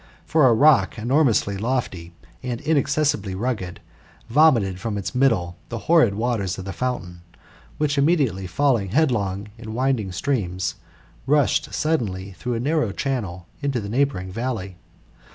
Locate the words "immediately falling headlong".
7.99-9.49